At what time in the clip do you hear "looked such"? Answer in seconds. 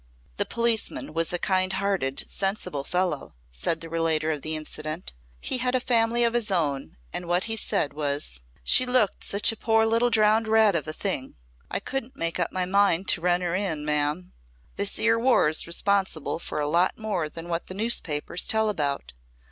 8.87-9.51